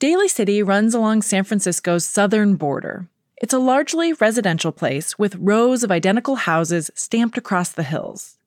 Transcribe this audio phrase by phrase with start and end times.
[0.00, 3.06] Daly City runs along San Francisco's southern border.
[3.36, 8.38] It's a largely residential place with rows of identical houses stamped across the hills.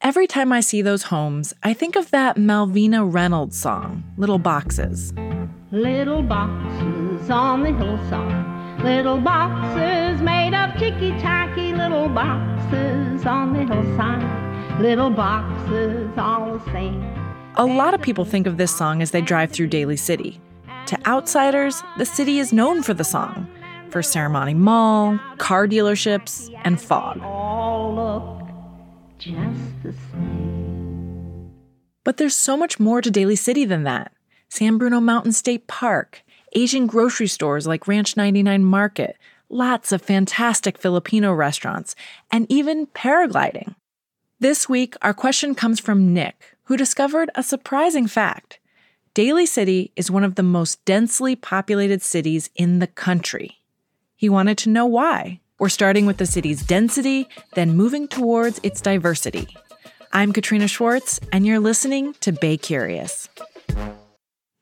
[0.00, 5.12] Every time I see those homes, I think of that Malvina Reynolds song, Little Boxes.
[5.72, 13.64] Little boxes on the hillside, little boxes made of ticky tacky, little boxes on the
[13.74, 17.02] hillside, little boxes all the same.
[17.56, 20.40] A lot of people think of this song as they drive through Daly City.
[20.92, 23.48] To outsiders, the city is known for the song,
[23.88, 27.18] for Serramonte Mall, car dealerships, and fog.
[27.22, 28.46] All look
[29.16, 31.50] just the same.
[32.04, 34.12] But there's so much more to Daly City than that.
[34.50, 36.22] San Bruno Mountain State Park,
[36.52, 39.16] Asian grocery stores like Ranch 99 Market,
[39.48, 41.94] lots of fantastic Filipino restaurants,
[42.30, 43.76] and even paragliding.
[44.40, 48.58] This week, our question comes from Nick, who discovered a surprising fact.
[49.14, 53.58] Daly City is one of the most densely populated cities in the country.
[54.16, 55.40] He wanted to know why.
[55.58, 59.54] We're starting with the city's density, then moving towards its diversity.
[60.14, 63.28] I'm Katrina Schwartz, and you're listening to Bay Curious.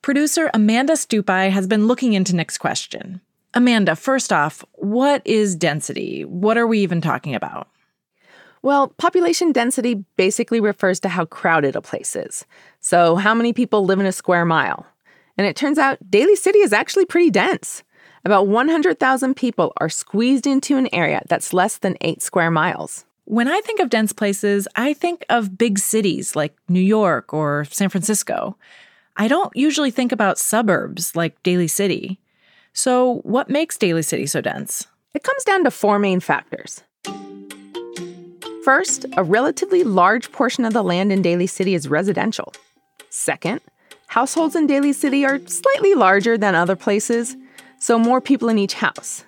[0.00, 3.20] Producer Amanda Stupi has been looking into Nick's question.
[3.52, 6.24] Amanda, first off, what is density?
[6.24, 7.68] What are we even talking about?
[8.62, 12.44] Well, population density basically refers to how crowded a place is.
[12.80, 14.86] So, how many people live in a square mile?
[15.36, 17.82] And it turns out Daly City is actually pretty dense.
[18.24, 23.04] About 100,000 people are squeezed into an area that's less than eight square miles.
[23.24, 27.66] When I think of dense places, I think of big cities like New York or
[27.70, 28.56] San Francisco.
[29.16, 32.18] I don't usually think about suburbs like Daly City.
[32.72, 34.86] So, what makes Daly City so dense?
[35.14, 36.82] It comes down to four main factors.
[38.68, 42.52] First, a relatively large portion of the land in Daly City is residential.
[43.08, 43.62] Second,
[44.08, 47.34] households in Daly City are slightly larger than other places,
[47.78, 49.24] so more people in each house.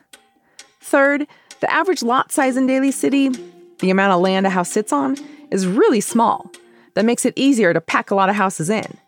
[0.83, 1.27] Third,
[1.61, 3.31] the average lot size in Daly City,
[3.79, 5.17] the amount of land a house sits on,
[5.51, 6.53] is really small.
[6.93, 8.99] That makes it easier to pack a lot of houses in.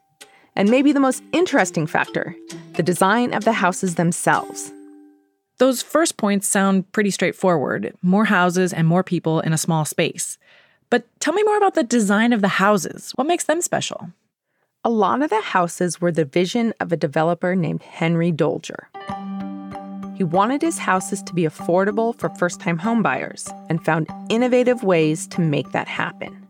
[0.57, 2.35] And maybe the most interesting factor
[2.77, 4.73] the design of the houses themselves.
[5.63, 10.37] Those first points sound pretty straightforward more houses and more people in a small space.
[10.91, 13.13] But tell me more about the design of the houses.
[13.13, 14.11] What makes them special?
[14.83, 18.87] A lot of the houses were the vision of a developer named Henry Dolger.
[20.17, 25.29] He wanted his houses to be affordable for first time homebuyers and found innovative ways
[25.29, 26.45] to make that happen.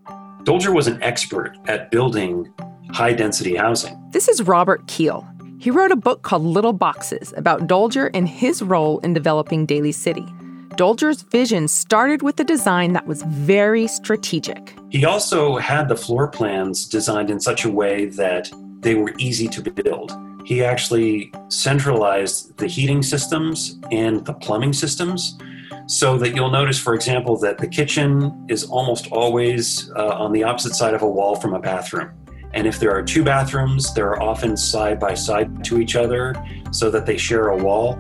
[0.45, 2.51] Dolger was an expert at building
[2.93, 3.95] high density housing.
[4.13, 5.29] This is Robert Keil.
[5.63, 9.93] He wrote a book called Little Boxes about Dolger and his role in developing Daly
[9.93, 10.27] City.
[10.71, 14.75] Dolger's vision started with a design that was very strategic.
[14.91, 19.47] He also had the floor plans designed in such a way that they were easy
[19.47, 20.11] to build.
[20.45, 25.39] He actually centralized the heating systems and the plumbing systems
[25.87, 30.43] so that you'll notice, for example, that the kitchen is almost always uh, on the
[30.43, 32.11] opposite side of a wall from a bathroom.
[32.55, 36.35] And if there are two bathrooms, they're often side by side to each other
[36.71, 37.99] so that they share a wall.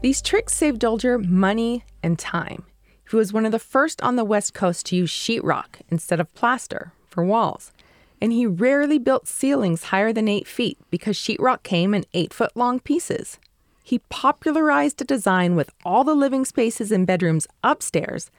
[0.00, 2.64] These tricks saved Dolger money and time.
[3.08, 6.34] He was one of the first on the West Coast to use sheetrock instead of
[6.34, 7.72] plaster for walls.
[8.20, 12.56] And he rarely built ceilings higher than eight feet because sheetrock came in eight foot
[12.56, 13.38] long pieces.
[13.84, 18.30] He popularized a design with all the living spaces and bedrooms upstairs,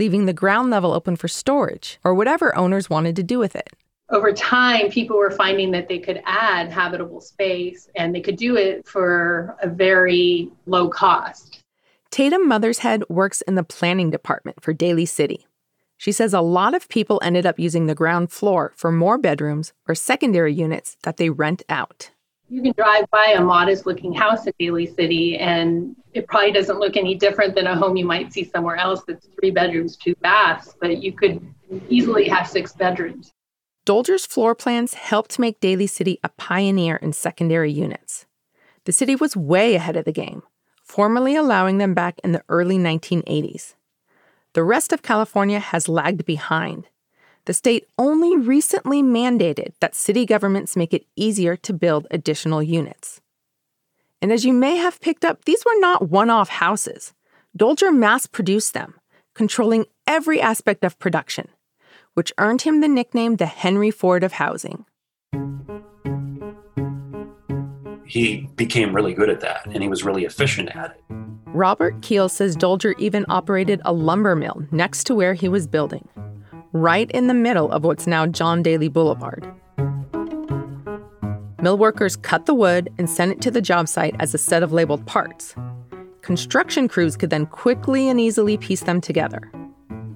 [0.00, 3.68] leaving the ground level open for storage or whatever owners wanted to do with it
[4.10, 8.56] over time, people were finding that they could add habitable space and they could do
[8.56, 11.62] it for a very low cost.
[12.10, 15.46] Tatum Mothershead works in the planning department for Daly City.
[15.96, 19.72] She says a lot of people ended up using the ground floor for more bedrooms
[19.86, 22.10] or secondary units that they rent out.
[22.52, 26.80] You can drive by a modest looking house in Daly City, and it probably doesn't
[26.80, 30.16] look any different than a home you might see somewhere else that's three bedrooms, two
[30.16, 31.40] baths, but you could
[31.88, 33.32] easily have six bedrooms.
[33.86, 38.26] Dolger's floor plans helped make Daly City a pioneer in secondary units.
[38.84, 40.42] The city was way ahead of the game,
[40.82, 43.74] formally allowing them back in the early 1980s.
[44.54, 46.88] The rest of California has lagged behind.
[47.46, 53.20] The state only recently mandated that city governments make it easier to build additional units.
[54.22, 57.14] And as you may have picked up, these were not one off houses.
[57.56, 58.94] Dolger mass produced them,
[59.34, 61.48] controlling every aspect of production
[62.14, 64.84] which earned him the nickname the Henry Ford of housing.
[68.04, 71.14] He became really good at that and he was really efficient at it.
[71.46, 76.08] Robert Keil says Dolger even operated a lumber mill next to where he was building,
[76.72, 79.46] right in the middle of what's now John Daly Boulevard.
[81.60, 84.62] Mill workers cut the wood and sent it to the job site as a set
[84.62, 85.54] of labeled parts.
[86.22, 89.50] Construction crews could then quickly and easily piece them together.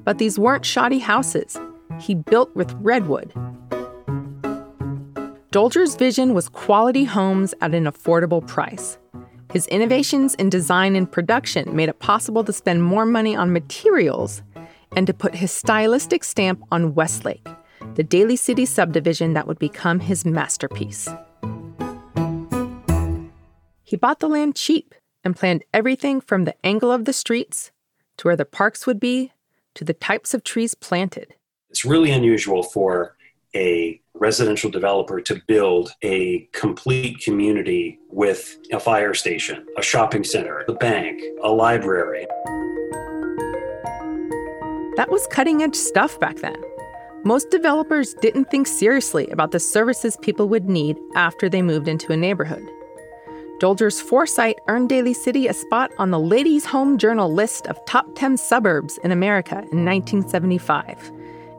[0.04, 1.58] But these weren't shoddy houses.
[2.00, 3.32] He built with redwood.
[5.50, 8.98] Dolger's vision was quality homes at an affordable price.
[9.52, 14.42] His innovations in design and production made it possible to spend more money on materials
[14.96, 17.46] and to put his stylistic stamp on Westlake,
[17.94, 21.08] the Daly City subdivision that would become his masterpiece.
[23.82, 27.70] He bought the land cheap and planned everything from the angle of the streets
[28.18, 29.32] to where the parks would be
[29.74, 31.34] to the types of trees planted.
[31.70, 33.16] It's really unusual for
[33.54, 40.64] a residential developer to build a complete community with a fire station, a shopping center,
[40.68, 42.26] a bank, a library.
[44.96, 46.56] That was cutting edge stuff back then.
[47.24, 52.12] Most developers didn't think seriously about the services people would need after they moved into
[52.12, 52.68] a neighborhood.
[53.58, 58.06] Dolger's foresight earned Daly City a spot on the Ladies' Home Journal list of top
[58.14, 61.10] 10 suburbs in America in 1975.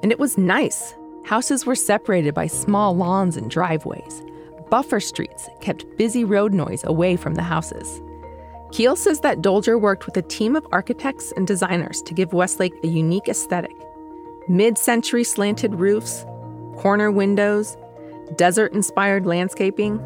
[0.04, 0.94] And it was nice.
[1.26, 4.24] Houses were separated by small lawns and driveways.
[4.70, 8.02] Buffer streets kept busy road noise away from the houses.
[8.75, 12.74] Keil says that Dolger worked with a team of architects and designers to give Westlake
[12.83, 13.74] a unique aesthetic.
[14.50, 16.25] Mid century slanted roofs,
[16.75, 17.77] corner windows,
[18.36, 20.01] desert inspired landscaping,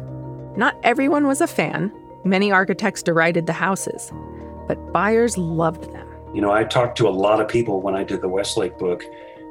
[0.56, 1.92] not everyone was a fan.
[2.22, 4.12] Many architects derided the houses,
[4.68, 6.06] but buyers loved them.
[6.32, 9.04] You know, I talked to a lot of people when I did the Westlake book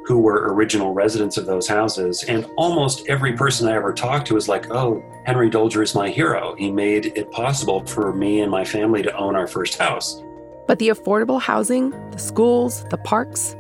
[0.10, 4.34] who were original residents of those houses, and almost every person I ever talked to
[4.34, 6.56] was like, "Oh, Henry Dolger is my hero.
[6.58, 10.20] He made it possible for me and my family to own our first house."
[10.68, 13.56] But the affordable housing, the schools, the parks,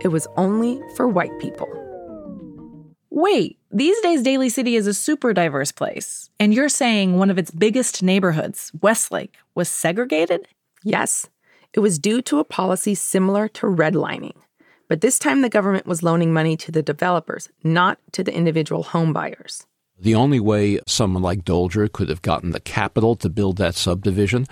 [0.00, 1.68] it was only for white people.
[3.10, 7.38] Wait, these days Daly City is a super diverse place, and you're saying one of
[7.38, 10.46] its biggest neighborhoods, Westlake, was segregated?
[10.84, 11.28] Yes.
[11.72, 14.36] It was due to a policy similar to redlining.
[14.90, 18.82] But this time the government was loaning money to the developers, not to the individual
[18.82, 19.64] home buyers.
[19.96, 24.46] The only way someone like Dolger could have gotten the capital to build that subdivision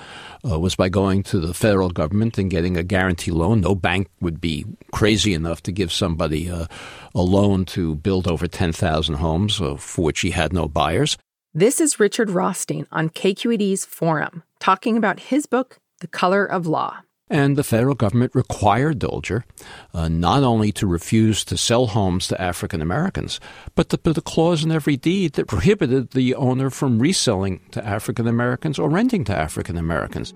[0.49, 3.63] uh, was by going to the federal government and getting a guarantee loan.
[3.63, 6.69] No bank would be crazy enough to give somebody a,
[7.17, 11.19] a loan to build over 10,000 homes uh, for which he had no buyers.
[11.53, 16.99] This is Richard Rothstein on KQED's Forum, talking about his book, The Color of Law.
[17.31, 19.43] And the federal government required Dolger
[19.93, 23.39] uh, not only to refuse to sell homes to African Americans,
[23.75, 27.85] but to put a clause in every deed that prohibited the owner from reselling to
[27.85, 30.33] African Americans or renting to African Americans.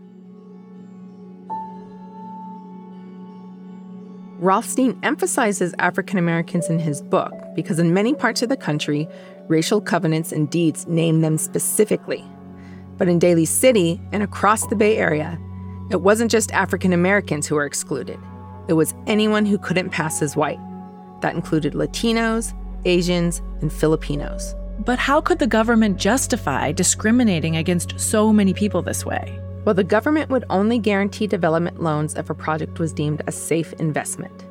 [4.43, 9.09] Rothstein emphasizes African Americans in his book because in many parts of the country,
[9.47, 12.25] racial covenants and deeds name them specifically.
[12.99, 15.39] But in Daly City and across the Bay Area,
[15.93, 18.19] it wasn't just African Americans who were excluded,
[18.69, 20.59] it was anyone who couldn't pass as white.
[21.21, 22.55] That included Latinos,
[22.85, 24.55] Asians, and Filipinos.
[24.85, 29.39] But how could the government justify discriminating against so many people this way?
[29.65, 33.73] Well, the government would only guarantee development loans if a project was deemed a safe
[33.75, 34.47] investment.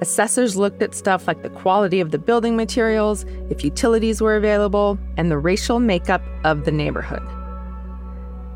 [0.00, 4.98] Assessors looked at stuff like the quality of the building materials, if utilities were available,
[5.16, 7.22] and the racial makeup of the neighborhood.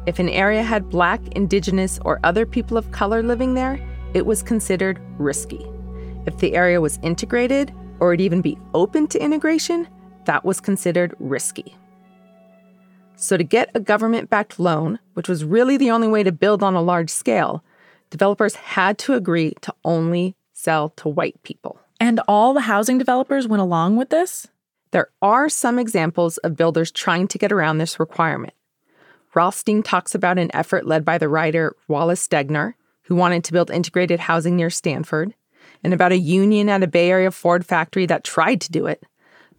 [0.06, 3.80] If an area had black, indigenous, or other people of color living there,
[4.14, 5.66] it was considered risky.
[6.26, 9.88] If the area was integrated, or would even be open to integration,
[10.26, 11.76] that was considered risky.
[13.16, 16.62] So, to get a government backed loan, which was really the only way to build
[16.62, 17.64] on a large scale,
[18.10, 21.80] developers had to agree to only sell to white people.
[21.98, 24.46] And all the housing developers went along with this?
[24.90, 28.52] There are some examples of builders trying to get around this requirement.
[29.34, 33.70] Rothstein talks about an effort led by the writer Wallace Stegner, who wanted to build
[33.70, 35.34] integrated housing near Stanford,
[35.84, 39.04] and about a union at a Bay Area Ford factory that tried to do it.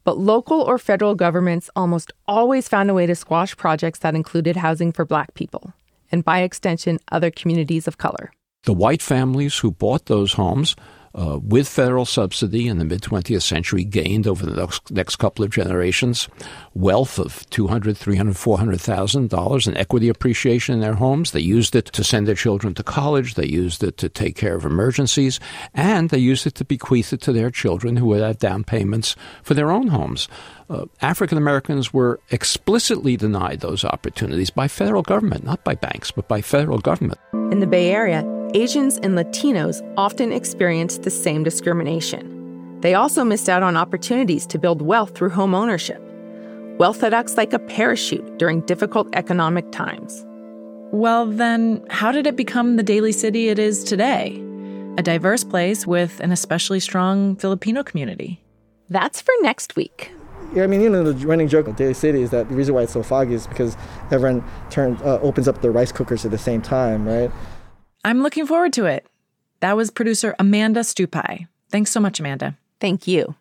[0.03, 4.55] But local or federal governments almost always found a way to squash projects that included
[4.55, 5.73] housing for black people,
[6.11, 8.31] and by extension, other communities of color.
[8.63, 10.75] The white families who bought those homes
[11.17, 15.43] uh, with federal subsidy in the mid 20th century gained over the next, next couple
[15.43, 16.29] of generations
[16.73, 21.31] wealth of 200 300 400,000 dollars in equity appreciation in their homes.
[21.31, 23.33] They used it to send their children to college.
[23.33, 25.39] They used it to take care of emergencies.
[25.73, 29.15] And they used it to bequeath it to their children who would have down payments
[29.41, 30.27] for their own homes.
[30.69, 36.27] Uh, African Americans were explicitly denied those opportunities by federal government, not by banks, but
[36.27, 37.19] by federal government.
[37.33, 38.21] In the Bay Area,
[38.53, 42.79] Asians and Latinos often experienced the same discrimination.
[42.79, 46.01] They also missed out on opportunities to build wealth through home ownership.
[46.79, 50.25] Wealth that acts like a parachute during difficult economic times.
[50.93, 54.41] Well, then, how did it become the Daly City it is today?
[54.97, 58.41] A diverse place with an especially strong Filipino community.
[58.89, 60.11] That's for next week.
[60.53, 62.73] Yeah, I mean, you know, the running joke of Daly City is that the reason
[62.73, 63.75] why it's so foggy is because
[64.09, 67.29] everyone turns uh, opens up their rice cookers at the same time, right?
[68.07, 69.05] I'm looking forward to it.
[69.59, 71.47] That was producer Amanda Stupi.
[71.69, 72.57] Thanks so much, Amanda.
[72.79, 73.35] Thank you.